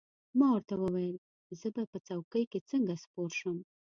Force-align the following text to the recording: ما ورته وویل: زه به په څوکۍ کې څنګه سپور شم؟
ما 0.37 0.47
ورته 0.53 0.75
وویل: 0.77 1.17
زه 1.59 1.67
به 1.75 1.83
په 1.91 1.97
څوکۍ 2.07 2.43
کې 2.51 2.59
څنګه 2.69 2.93
سپور 3.03 3.29
شم؟ 3.39 3.57